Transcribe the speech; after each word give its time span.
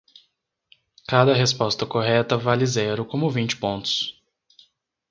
Cada 1.07 1.31
resposta 1.31 1.85
correta 1.85 2.35
vale 2.35 2.65
zero 2.65 3.05
como 3.07 3.29
vinte 3.29 3.55
pontos. 3.55 4.19